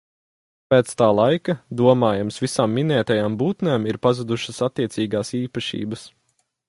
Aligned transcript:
Pēc 0.73 0.93
tā 1.01 1.09
laika, 1.17 1.55
domājams, 1.81 2.39
visām 2.45 2.73
minētajām 2.79 3.35
būtnēm 3.43 3.85
ir 3.93 4.01
pazudušas 4.07 4.63
attiecīgās 4.69 5.35
īpašības. 5.43 6.09